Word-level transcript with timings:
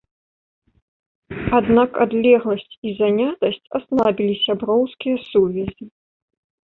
Аднак 1.57 1.91
адлегласць 2.07 2.77
і 2.89 2.95
занятасць 3.03 3.71
аслабілі 3.81 4.35
сяброўскія 4.49 5.15
сувязі. 5.29 5.85